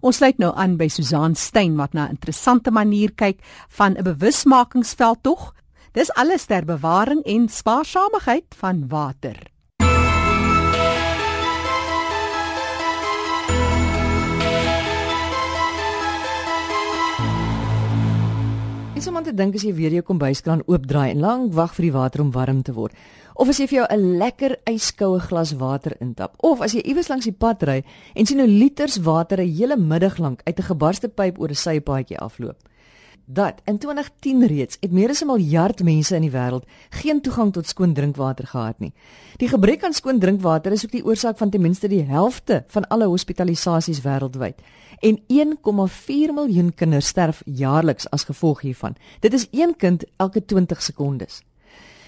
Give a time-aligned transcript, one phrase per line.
[0.00, 4.02] Ons sluit nou aan by Susan Stein wat na 'n interessante manier kyk van 'n
[4.02, 5.54] bewusmakingsveldtog.
[5.92, 9.36] Dis alles ter bewaring en spaarsamigheid van water.
[18.94, 21.82] Dis om aan te dink as jy weer jou kombuiskraan oopdraai en lank wag vir
[21.82, 22.92] die water om warm te word.
[23.40, 27.08] Of as jy vir jou 'n lekker yskoue glas water intap, of as jy iewers
[27.08, 27.82] langs die pad ry
[28.14, 31.54] en sien hoe liters water 'n hele middag lank uit 'n gebarste pyp oor 'n
[31.54, 32.58] sypaadjie afloop.
[33.24, 37.52] Dat in 2010 reeds het meer as 'n miljard mense in die wêreld geen toegang
[37.52, 38.92] tot skoon drinkwater gehad nie.
[39.38, 42.88] Die gebrek aan skoon drinkwater is ook die oorsaak van ten minste die helfte van
[42.88, 44.60] alle hospitalisasies wêreldwyd.
[45.00, 48.96] En 1,4 miljoen kinders sterf jaarliks as gevolg hiervan.
[49.20, 51.42] Dit is een kind elke 20 sekondes.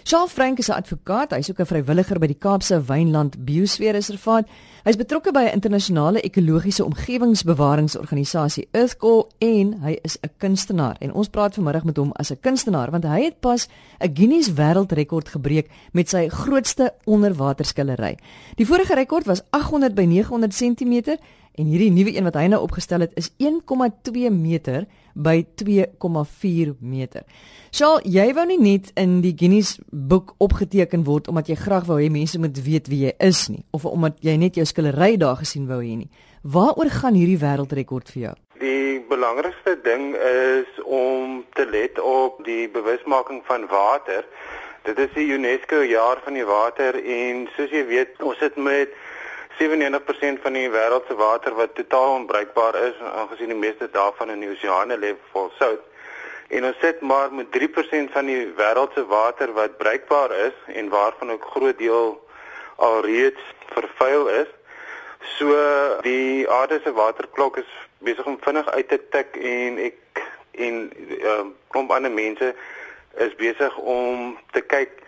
[0.05, 4.49] Charles Frank is 'n advokaat, hy's ook 'n vrywilliger by die Kaapse Wynland Biosfeerreservaat.
[4.83, 10.97] Hy's betrokke by 'n internasionale ekologiese omgewingsbewaringsorganisasie Earthcore en hy is 'n kunstenaar.
[10.99, 13.69] En ons praat vanmiddag met hom as 'n kunstenaar want hy het pas
[14.01, 18.19] 'n Guinness Wêreldrekord gebreek met sy grootste onderwaterskillery.
[18.57, 21.17] Die vorige rekord was 800 by 900 cm
[21.61, 27.27] En hierdie nuwe een wat hy nou opgestel het is 1,2 meter by 2,4 meter.
[27.73, 31.99] Sjoe, jy wou nie net in die Guinness boek opgeteken word omdat jy graag wou
[32.01, 35.43] hê mense moet weet wie jy is nie of omdat jy net jou skillery daar
[35.43, 36.09] gesien wou hê nie.
[36.43, 38.35] Waaroor gaan hierdie wêreldrekord vir jou?
[38.65, 44.25] Die belangrikste ding is om te let op die bewusmaking van water.
[44.89, 48.97] Dit is die UNESCO jaar van die water en soos jy weet, ons sit met
[49.59, 54.41] 97% van die wêreld se water wat totaal onbruikbaar is, aangesien die meeste daarvan in
[54.41, 55.83] die oseane lê vol sout.
[56.49, 60.89] En ons sit maar met 3% van die wêreld se water wat bruikbaar is en
[60.89, 62.19] waarvan ook groot deel
[62.77, 63.41] alreeds
[63.75, 64.51] vervuil is.
[65.39, 65.55] So
[66.03, 69.99] die aarde se waterklok is besig om vinnig uit te tik en ek
[70.53, 72.55] en uh, klomp ander mense
[73.25, 75.01] is besig om te kyk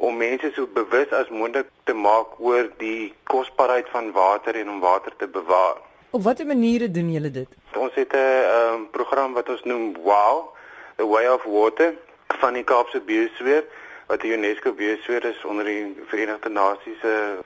[0.00, 4.80] om mense so bewus as moontlik te maak oor die kosbaarheid van water en om
[4.80, 5.76] water te bewaar.
[6.10, 7.48] Op watter maniere doen julle dit?
[7.76, 10.48] Ons het 'n um, program wat ons noem WOW,
[10.96, 11.94] the Way of Water
[12.40, 13.64] van die Kaapse Biosfeer
[14.06, 17.38] wat die UNESCO Biosfeer is onder die Verenigde Nasies se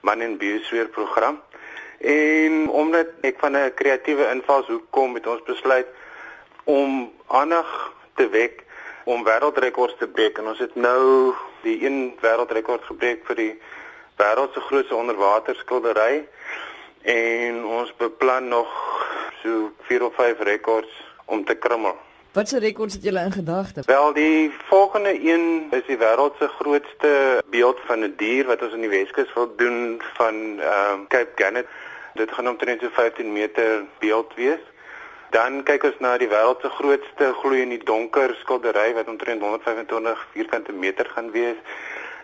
[0.00, 1.40] Man en Biosfeer program.
[1.98, 5.86] En omdat ek van 'n kreatiewe invalshoek kom, het ons besluit
[6.64, 8.64] om aandag te wek
[9.08, 11.32] om wêreldrekords te breek en ons het nou
[11.64, 13.52] die een wêreldrekord gebreek vir die
[14.20, 16.26] wêreld se grootste onderwaterskildery
[17.14, 18.68] en ons beplan nog
[19.42, 20.92] so 4 of 5 rekords
[21.24, 21.96] om te krummel.
[22.36, 23.82] Watse rekords het julle in gedagte?
[23.86, 28.62] Wel, die volgende een is die wêreld se grootste beeld van 'n die dier wat
[28.62, 31.66] ons in die Weskus wil doen van ehm uh, Cape Gannet.
[32.14, 34.60] Dit gaan omtrent so 15 meter beeld wees.
[35.30, 39.42] Dan kyk ons na die wêreld se grootste gloei in die donker skildery wat omtrent
[39.44, 41.58] 125 vierkante meter gaan wees.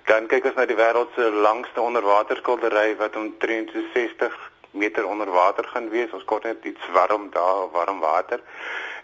[0.08, 4.38] Dan kyk ons na die wêreld se langste onderwaterskildery wat omtrent so 60
[4.74, 6.12] meter onder water gaan wees.
[6.16, 8.40] Ons kort net iets warm daar, warm water.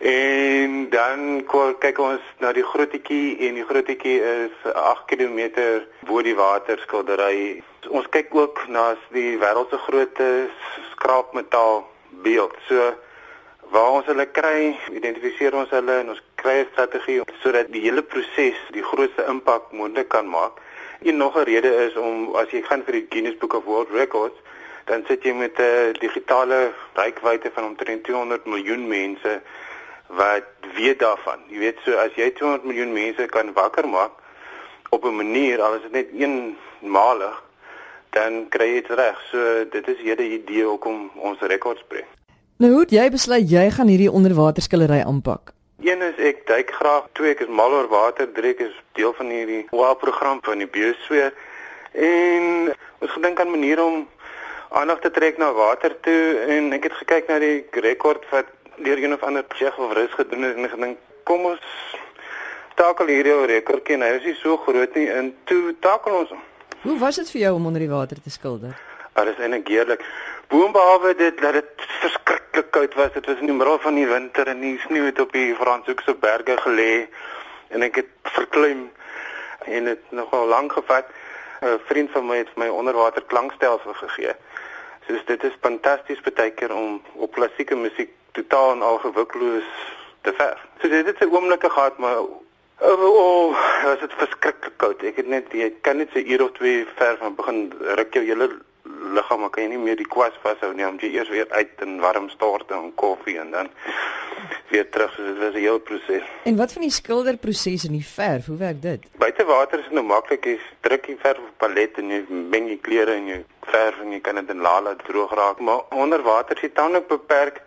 [0.00, 1.44] En dan
[1.84, 5.40] kyk ons na die grootetjie en die grootetjie is 8 km
[6.08, 7.60] bo die water skildery.
[7.92, 10.32] Ons kyk ook na die wêreld se grootste
[10.94, 11.84] skraapmetaal
[12.24, 12.56] beeld.
[12.68, 12.94] So
[13.70, 18.02] waar ons hulle kry, identifiseer ons hulle en ons kry 'n strategie sodat die hele
[18.02, 20.58] proses die grootste impak moontlik kan maak.
[21.02, 23.90] En nog 'n rede is om as jy gaan vir die Guinness Book of World
[23.90, 24.36] Records,
[24.84, 29.40] dan sit jy met 'n digitale reikwydte van omtrent 200 miljoen mense
[30.06, 30.44] wat
[30.74, 31.40] weet daarvan.
[31.48, 34.10] Jy weet so as jy 200 miljoen mense kan wakker maak
[34.90, 37.42] op 'n manier al is dit net eenmalig
[38.10, 39.18] dan kry jy dit reg.
[39.30, 42.19] So dit is hierde idee hoekom ons rekords breek.
[42.60, 45.54] Nou hoe het jy besluit jy gaan hierdie onderwaterskillery aanpak?
[45.80, 49.14] Een is ek duik graag, twee ek is mal oor water, drie ek is deel
[49.16, 51.32] van hierdie WOW program van die biosfeer
[51.96, 52.68] en
[53.00, 54.02] ons gedink aan maniere om
[54.76, 56.18] aandag te trek na water toe
[56.52, 60.12] en ek het gekyk na die rekord wat deur een of ander Tsjech of Rus
[60.20, 61.64] gedoen het en gedink kom ons
[62.76, 66.44] takel hierdie rekordjie en hy is nie so groot nie en toe takel ons hom.
[66.84, 68.76] Hoe was dit vir jou om onder die water te skilder?
[69.16, 70.04] Dit is eintlik heerlik.
[70.52, 71.88] Boonbehalwe dit dat dit
[72.60, 75.20] verskriklik koud was, dit was in die middel van die winter en die sneeu het
[75.20, 77.08] op die Franshoekse berge gelê
[77.70, 78.90] en ek het verklim
[79.64, 81.06] en dit nogal lank gevat.
[81.60, 84.34] 'n Vriend van my het vir my onderwater klankstelsel gegee.
[85.06, 89.68] So dit is fantasties baie keer om op klassieke musiek totaal en al gewikkeloos
[90.22, 90.56] te ver.
[90.80, 92.18] So dit het 'n oomblikke gehad maar
[92.82, 95.02] O, oh, was dit verskriklik koud.
[95.02, 98.24] Ek het net jy kan net so uur of twee ver van begin ruk jou
[98.24, 98.48] hele
[99.00, 102.00] liggaam kan jy nie meer die kwas vashou nie, moet jy eers weer uit in
[102.00, 103.70] warm stort en koffie en dan
[104.70, 105.14] weer terug.
[105.16, 106.22] So dit was 'n heel proses.
[106.44, 108.46] En wat van die skilderproses in die verf?
[108.46, 109.00] Hoe werk dit?
[109.18, 112.66] Buite water is dit nou maklik, jy druk die verf op palet en jy meng
[112.66, 116.22] die kleure en jy verf en jy kan dit in lala droog raak, maar onder
[116.22, 117.62] water is dit dan ook beperk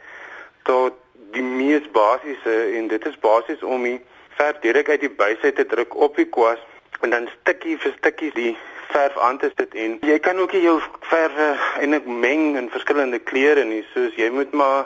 [0.64, 0.94] tot
[1.32, 4.02] die mees basiese en dit is basies om die
[4.38, 6.60] verf direk uit die buis uit te druk op die kwas
[7.02, 8.58] en dan stukkie vir stukkie die
[8.94, 10.80] verf aan te sit en jy kan ook jou
[11.10, 11.40] verf
[11.82, 14.86] eintlik meng in verskillende kleure nie soos jy moet maar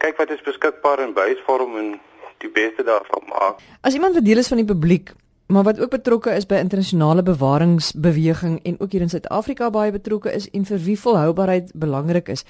[0.00, 1.90] kyk wat is beskikbaar in buisvorm en
[2.40, 3.58] die beste daarvan maak.
[3.84, 5.12] As iemand wat deel is van die publiek
[5.50, 10.30] maar wat ook betrokke is by internasionale bewaringsbeweging en ook hier in Suid-Afrika baie betrokke
[10.32, 12.44] is en vir wie volhoubaarheid belangrik is.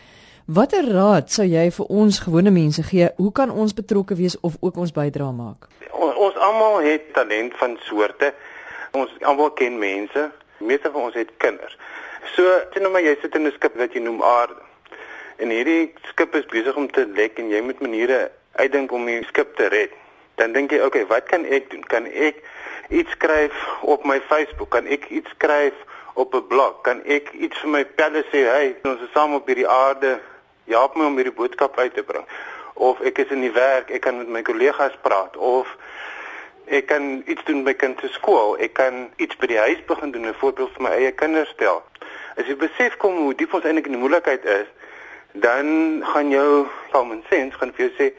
[0.44, 3.08] Watter raad sou jy vir ons gewone mense gee?
[3.16, 5.68] Hoe kan ons betrokke wees of ook ons bydrae maak?
[5.92, 8.34] Ons, ons almal het talent van soorte.
[8.92, 10.28] Ons almal ken mense.
[10.60, 11.76] Meeste van ons het kinders.
[12.34, 14.60] So, sien nou maar jy sit in 'n skip wat jy noem aarde.
[15.36, 19.24] En hierdie skip is besig om te lek en jy moet maniere uitdink om die
[19.24, 19.90] skip te red.
[20.34, 21.84] Dan dink jy, okay, wat kan ek doen?
[21.84, 22.42] Kan ek
[22.88, 23.52] iets skryf
[23.82, 24.70] op my Facebook?
[24.70, 25.74] Kan ek iets skryf
[26.14, 26.80] op 'n blog?
[26.82, 30.20] Kan ek iets vir my pelle sê, "Hey, ons is saam op hierdie aarde
[30.74, 32.26] help my om hierdie boodskap uit te bring.
[32.80, 35.68] Of ek is in die werk, ek kan met my kollegas praat of
[36.70, 40.12] ek kan iets doen by kind se skool, ek kan iets by die huis begin
[40.14, 41.82] doen, 'n voorbeeld vir my eie kinders stel.
[42.36, 44.68] As jy besef kom hoe diep ons eintlik in die moeilikheid is,
[45.32, 48.12] dan gaan jou common sense gaan vir jou sê,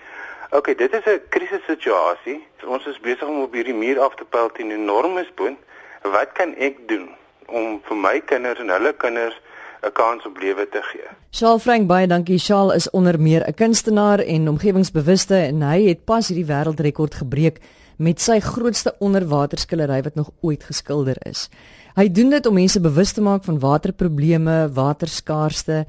[0.51, 2.47] "Oké, okay, dit is 'n krisissituasie.
[2.63, 5.57] Ons is besig om op hierdie muur af te pyl teen 'n enorme spoon.
[6.01, 7.09] Wat kan ek doen
[7.47, 9.35] om vir my kinders en hulle kinders
[9.81, 11.07] 'n kans op lewe te gee.
[11.31, 12.37] Charles Frank baie dankie.
[12.37, 17.57] Charles is onder meer 'n kunstenaar en omgewingsbewuste en hy het pas hierdie wêreldrekord gebreek
[17.97, 21.49] met sy grootste onderwaterskillery wat nog ooit geskilder is.
[21.95, 25.85] Hy doen dit om mense bewus te maak van waterprobleme, waterskaarste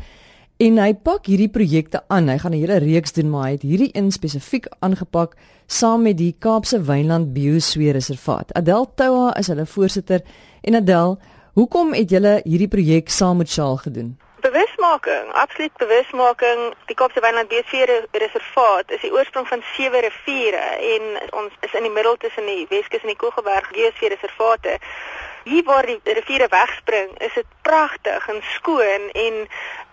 [0.63, 2.29] en hy pak hierdie projekte aan.
[2.29, 6.19] Hy gaan 'n hele reeks doen, maar hy het hierdie een spesifiek aangepak saam met
[6.19, 8.53] die Kaapse Wynland Biosfeerreservaat.
[8.53, 10.21] Adel Toua is hulle voorsitter
[10.63, 11.19] en Adel
[11.53, 14.15] Hoekom het julle hierdie projek saam met Shaal gedoen?
[14.93, 16.75] Bewusmaking, absoluut bewusmaking.
[16.87, 20.61] Die Kaapse Wynland Beesfeere Reservaat is die oorsprong van sewe riviere
[20.93, 24.77] en ons is in die middel tussen die Weskus en die Kogelberg Beesfeere Reservate.
[25.45, 29.49] Hier waar die riviere wegspring, is dit pragtig en skoon en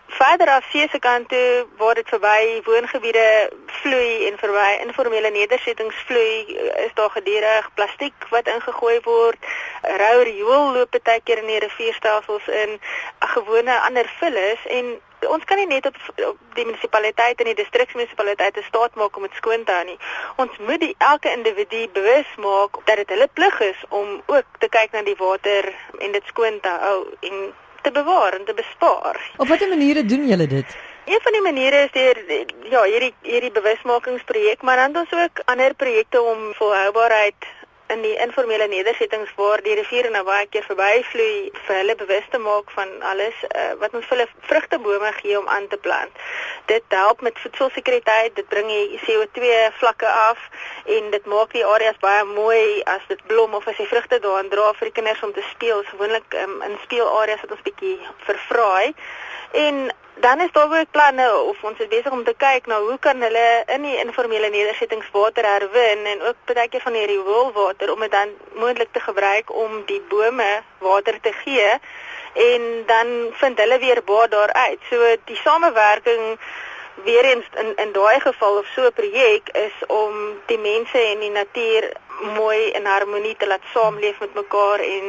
[0.10, 5.96] verder af see se kant toe waar dit verby woongebiede vloei en verby informele nedersettings
[6.06, 9.52] vloei is daar gedurig plastiek wat ingegooi word
[9.82, 15.44] rou riool loop baie keer in die rivierstelsels in 'n gewone ander vullis en ons
[15.44, 15.96] kan nie net op,
[16.28, 19.98] op die munisipaliteit en die distriksmunisipaliteite staat maak om dit skoon te hou nie.
[20.36, 24.70] Ons moet die elke individu bewus maak dat dit hulle plig is om ook te
[24.70, 29.32] kyk na die water en dit skoon te hou en te bewaar en te bespaar.
[29.38, 30.78] Op watter maniere doen julle dit?
[31.06, 32.18] Een van die maniere is deur
[32.70, 37.48] ja, hierdie hierdie bewusmakingsprojek, maar dan ons ook ander projekte om volhoubaarheid
[37.94, 42.38] in die informele nedersettings waar die riviere nou baie keer verbyvloei vir hulle bewus te
[42.42, 46.22] maak van alles uh, wat ons vir hulle vrugtebome gee om aan te plant.
[46.70, 50.44] Dit help met voedselsekuriteit, dit bring die CO2 vlakke af
[50.98, 54.54] en dit maak die areas baie mooi as dit blom of as die vrugte daarin
[54.54, 55.82] dra vir die kinders om te speel.
[55.90, 57.98] Gewoonlik um, in speelareas wat ons bietjie
[58.28, 58.94] vervraai.
[59.66, 59.90] En
[60.20, 63.22] dan is daar ook planne of ons is besig om te kyk na hoe kan
[63.22, 68.00] hulle in die informele nedersettings water herwin en ook baie keer van die rioolwater om
[68.00, 71.70] dit dan moontlik te gebruik om die bome water te gee
[72.34, 73.08] en dan
[73.42, 74.80] vind hulle weer baat daaruit.
[74.90, 76.38] So die samewerking
[77.04, 80.14] weer eens in in daai geval of so 'n projek is om
[80.46, 81.92] die mense en die natuur
[82.36, 85.04] mooi in harmonie te laat saamleef met mekaar en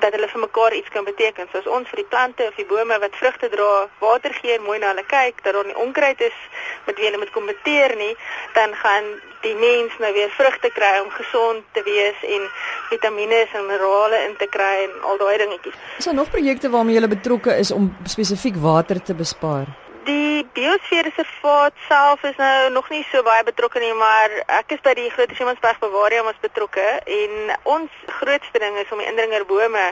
[0.00, 1.48] dat hulle vir mekaar iets kan beteken.
[1.52, 4.78] Soos ons vir die plante of die bome wat vrugte dra, water gee en mooi
[4.78, 6.38] na hulle kyk, dat daar nie onkruid is
[6.86, 8.14] met wie hulle moet kompeteer nie,
[8.54, 9.12] dan gaan
[9.44, 12.48] die mens nou weer vrugte kry om gesond te wees en
[12.90, 15.78] vitamiene en minerale in te kry en al daai dingetjies.
[15.98, 19.68] Is daar nog projekte waarmee jy betrokke is om spesifiek water te bespaar?
[20.04, 24.94] Die biosfeerreservaat self is nou nog nie so baie betrokke nie, maar ek is by
[24.96, 29.82] die Groot Siemensberg Bewarium as betrokke en ons grootste ding is om die indringerbome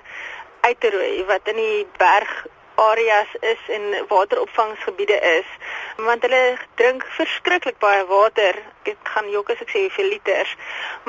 [0.64, 2.30] uit te roei wat in die berg
[2.78, 5.50] areas is en wateropvangsgebiede is
[6.06, 8.56] want hulle drink verskriklik baie water.
[8.88, 10.54] Ek gaan jok as ek sê hoeveel liters.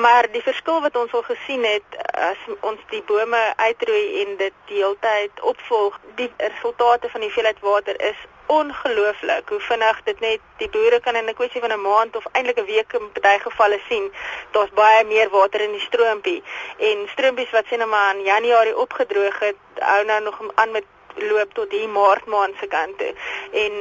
[0.02, 4.60] Maar die verskil wat ons al gesien het as ons die bome uitroei en dit
[4.68, 10.20] die hele tyd opvolg, die resultate van die hoeveelheid water is ongelooflik hoe vinnig dit
[10.20, 13.10] net die boere kan in 'n kwessie van 'n maand of eintlik 'n week in
[13.22, 14.12] baie gevalle sien
[14.52, 16.42] daar's baie meer water in die stroompie
[16.78, 20.84] en stroompies wat sien nou maar in Januarie opgedroog het hou nou nog aan met
[21.14, 23.14] loop tot hier Maart maand se kant toe.
[23.52, 23.72] En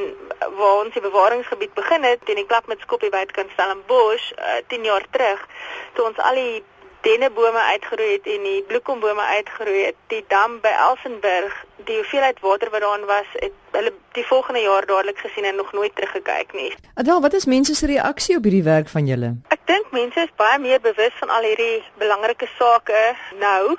[0.57, 4.83] waar ons die bewaringsgebied begin het, teen die klap met Skoppie buitekant Stellenbosch uh, 10
[4.83, 5.45] jaar terug,
[5.93, 6.63] toe ons al die
[7.01, 11.55] dennebome uitgeroei het en die bloekombome uitgeroei het, die dam by Elsenburg,
[11.87, 15.71] die hoeveelheid water wat daarin was, het hulle die volgende jaar dadelik gesien en nog
[15.73, 16.73] nooit teruggekyk nie.
[16.93, 19.31] Adel, wat is mense se reaksie op hierdie werk van julle?
[19.55, 23.77] Ek dink mense is baie meer bewus van al hierdie belangrike sake nou.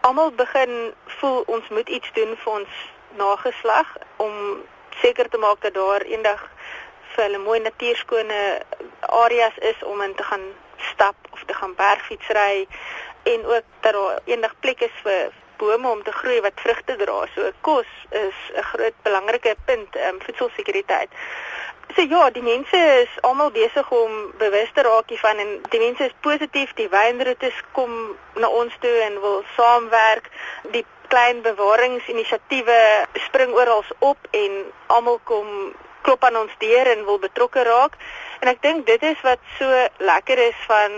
[0.00, 2.82] Almal begin voel ons moet iets doen vir ons
[3.16, 4.34] nageslag om
[5.02, 6.42] seker te maak dat daar eendag
[7.14, 8.40] vir hulle mooi natuurskone
[9.00, 10.46] areas is om in te gaan
[10.92, 11.23] stap
[11.54, 12.66] te gaan bergfietsry
[13.22, 17.26] en ook dat daar eendag plek is vir bome om te groei wat vrugte dra.
[17.34, 21.10] So kos is 'n groot belangrike punt, ehm um, voedselsekuriteit.
[21.94, 26.04] So ja, die mense is almal besig om bewus te raak hiervan en die mense
[26.04, 30.30] is positief, die wynroetes kom na ons toe en wil saamwerk.
[30.62, 35.74] Die klein bewaringsinisiatiewe spring oral op en almal kom
[36.06, 37.98] klop aan ons deur en wil betrokke raak.
[38.40, 40.96] En ek dink dit is wat so lekker is van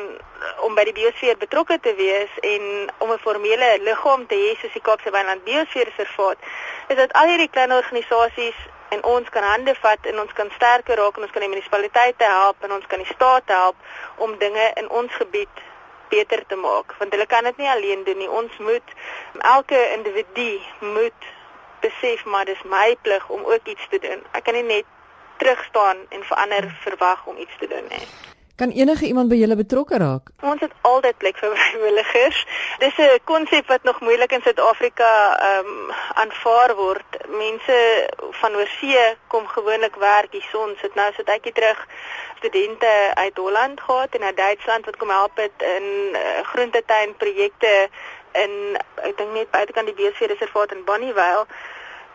[0.67, 2.65] om by die biosfeer betrokke te wees en
[3.05, 6.39] om 'n formele liggaam te hê soos die Kaapse Wynland Biosfeerreservaat,
[6.89, 8.59] is dat al hierdie klein organisasies
[8.89, 12.25] en ons kan hande vat en ons kan sterker raak en ons kan die munisipaliteite
[12.25, 13.77] help en ons kan die staat help
[14.17, 15.65] om dinge in ons gebied
[16.09, 16.95] beter te maak.
[16.99, 18.31] Want hulle kan dit nie alleen doen nie.
[18.31, 18.95] Ons moet
[19.41, 21.33] elke individu moet
[21.81, 24.23] besef maar dis my plig om ook iets te doen.
[24.33, 24.87] Ek kan nie net
[25.37, 28.07] terugstaan en verander verwag om iets te doen nie
[28.57, 30.31] Kan enige iemand by julle betrokke raak?
[30.41, 32.39] Ons het altyd plek vir vrywilligers.
[32.81, 35.11] Dis 'n konsep wat nog moeilik in Suid-Afrika
[35.49, 35.91] ehm um,
[36.23, 37.11] aanvaar word.
[37.29, 37.77] Mense
[38.41, 40.73] van oorsee kom gewoonlik werk hier son.
[40.81, 41.87] Sit nou sit ek hier terug
[42.39, 47.89] studente uit Holland gehad en uit Duitsland wat kom help het in uh, groentetuin projekte
[48.33, 48.53] in
[48.95, 51.45] ek dink net buitekant die BC reservaat in Bonnievale.